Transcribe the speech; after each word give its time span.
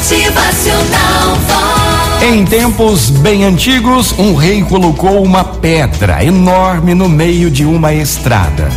Motivacional. 0.00 1.36
Em 2.22 2.42
tempos 2.46 3.10
bem 3.10 3.44
antigos, 3.44 4.14
um 4.18 4.34
rei 4.34 4.62
colocou 4.62 5.22
uma 5.22 5.44
pedra 5.44 6.24
enorme 6.24 6.94
no 6.94 7.06
meio 7.06 7.50
de 7.50 7.66
uma 7.66 7.92
estrada. 7.92 8.70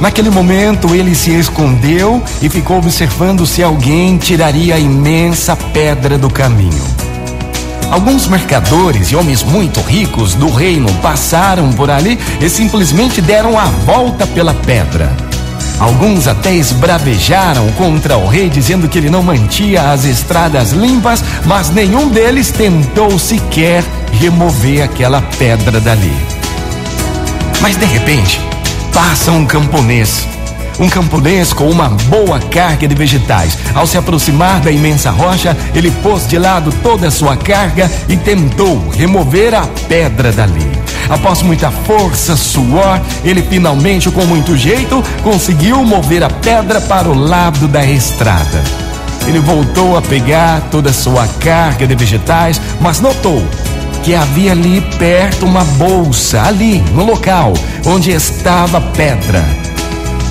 Naquele 0.00 0.28
momento, 0.28 0.92
ele 0.92 1.14
se 1.14 1.30
escondeu 1.30 2.20
e 2.42 2.48
ficou 2.48 2.78
observando 2.78 3.46
se 3.46 3.62
alguém 3.62 4.18
tiraria 4.18 4.74
a 4.74 4.78
imensa 4.80 5.54
pedra 5.54 6.18
do 6.18 6.28
caminho. 6.28 6.84
Alguns 7.88 8.26
mercadores 8.26 9.12
e 9.12 9.16
homens 9.16 9.44
muito 9.44 9.80
ricos 9.80 10.34
do 10.34 10.50
reino 10.50 10.92
passaram 10.94 11.72
por 11.72 11.92
ali 11.92 12.18
e 12.40 12.48
simplesmente 12.48 13.22
deram 13.22 13.56
a 13.56 13.66
volta 13.66 14.26
pela 14.26 14.52
pedra. 14.52 15.29
Alguns 15.80 16.28
até 16.28 16.52
esbravejaram 16.52 17.66
contra 17.72 18.18
o 18.18 18.28
rei, 18.28 18.50
dizendo 18.50 18.86
que 18.86 18.98
ele 18.98 19.08
não 19.08 19.22
mantinha 19.22 19.90
as 19.90 20.04
estradas 20.04 20.72
limpas, 20.72 21.24
mas 21.46 21.70
nenhum 21.70 22.10
deles 22.10 22.50
tentou 22.50 23.18
sequer 23.18 23.82
remover 24.12 24.82
aquela 24.82 25.22
pedra 25.38 25.80
dali. 25.80 26.14
Mas 27.62 27.76
de 27.76 27.86
repente, 27.86 28.38
passa 28.92 29.32
um 29.32 29.46
camponês. 29.46 30.26
Um 30.78 30.88
camponês 30.88 31.52
com 31.52 31.70
uma 31.70 31.88
boa 31.88 32.38
carga 32.38 32.86
de 32.86 32.94
vegetais. 32.94 33.56
Ao 33.74 33.86
se 33.86 33.96
aproximar 33.96 34.60
da 34.60 34.70
imensa 34.70 35.10
rocha, 35.10 35.56
ele 35.74 35.90
pôs 36.02 36.26
de 36.26 36.38
lado 36.38 36.72
toda 36.82 37.08
a 37.08 37.10
sua 37.10 37.38
carga 37.38 37.90
e 38.06 38.18
tentou 38.18 38.86
remover 38.90 39.54
a 39.54 39.66
pedra 39.88 40.30
dali. 40.30 40.79
Após 41.10 41.42
muita 41.42 41.72
força, 41.72 42.36
suor, 42.36 43.00
ele 43.24 43.42
finalmente, 43.42 44.08
com 44.10 44.24
muito 44.24 44.56
jeito, 44.56 45.02
conseguiu 45.24 45.84
mover 45.84 46.22
a 46.22 46.30
pedra 46.30 46.80
para 46.80 47.08
o 47.08 47.14
lado 47.14 47.66
da 47.66 47.84
estrada. 47.84 48.62
Ele 49.26 49.40
voltou 49.40 49.96
a 49.96 50.02
pegar 50.02 50.60
toda 50.70 50.90
a 50.90 50.92
sua 50.94 51.26
carga 51.40 51.86
de 51.86 51.94
vegetais, 51.96 52.60
mas 52.80 53.00
notou 53.00 53.42
que 54.02 54.14
havia 54.14 54.52
ali 54.52 54.80
perto 54.98 55.44
uma 55.44 55.64
bolsa, 55.64 56.42
ali 56.42 56.80
no 56.94 57.04
local 57.04 57.52
onde 57.84 58.10
estava 58.12 58.78
a 58.78 58.80
pedra. 58.80 59.44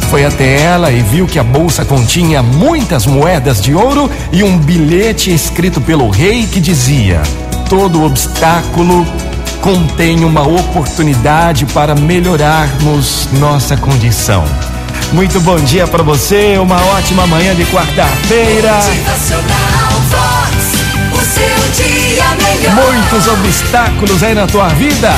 Foi 0.09 0.25
até 0.25 0.61
ela 0.61 0.91
e 0.91 1.01
viu 1.01 1.27
que 1.27 1.37
a 1.37 1.43
bolsa 1.43 1.85
continha 1.85 2.41
muitas 2.41 3.05
moedas 3.05 3.61
de 3.61 3.75
ouro 3.75 4.09
e 4.31 4.43
um 4.43 4.57
bilhete 4.57 5.31
escrito 5.31 5.79
pelo 5.79 6.09
rei 6.09 6.47
que 6.47 6.59
dizia: 6.59 7.21
Todo 7.69 8.03
obstáculo 8.03 9.05
contém 9.61 10.23
uma 10.23 10.41
oportunidade 10.41 11.65
para 11.67 11.95
melhorarmos 11.95 13.27
nossa 13.33 13.75
condição. 13.77 14.43
Muito 15.11 15.39
bom 15.41 15.57
dia 15.57 15.87
para 15.87 16.03
você, 16.03 16.57
uma 16.57 16.79
ótima 16.97 17.25
manhã 17.27 17.55
de 17.55 17.65
quarta-feira. 17.65 18.73
Motivacional 18.75 19.91
Vox. 20.09 20.79
O 21.13 21.25
seu 21.25 21.83
dia 21.83 22.25
melhor. 22.35 22.75
Muitos 22.75 23.27
obstáculos 23.27 24.23
aí 24.23 24.33
na 24.33 24.47
tua 24.47 24.67
vida. 24.69 25.11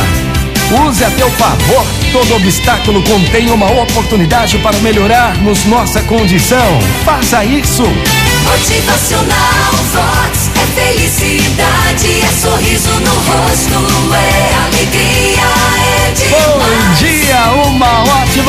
Use 0.87 1.03
a 1.03 1.11
teu 1.11 1.29
favor. 1.31 1.85
Todo 2.13 2.35
obstáculo 2.35 3.03
contém 3.03 3.51
uma 3.51 3.69
oportunidade 3.69 4.57
para 4.59 4.77
melhorarmos 4.79 5.65
nossa 5.65 6.01
condição. 6.03 6.79
Faça 7.03 7.43
isso. 7.43 7.83
Motivacional 8.45 9.73
Vox. 9.93 10.49
É 10.55 10.65
felicidade, 10.81 11.40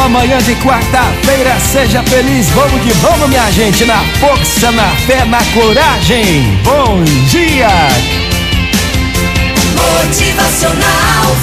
ótima 0.02 0.08
manhã 0.08 0.38
de 0.38 0.54
quarta-feira. 0.56 1.58
Seja 1.60 2.02
feliz. 2.04 2.48
Vamos 2.50 2.80
que 2.82 2.92
vamos, 2.94 3.28
minha 3.28 3.50
gente. 3.50 3.84
Na 3.84 3.98
força, 4.20 4.70
na 4.72 4.88
fé, 5.06 5.24
na 5.24 5.42
coragem. 5.54 6.58
Bom 6.64 7.02
dia. 7.28 7.68
Motivacional 9.76 11.36